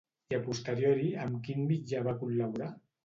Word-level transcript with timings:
I 0.29 0.35
a 0.37 0.37
posteriori 0.45 1.11
amb 1.25 1.39
quin 1.49 1.61
mitjà 1.73 2.01
va 2.09 2.17
col·laborar? 2.23 2.73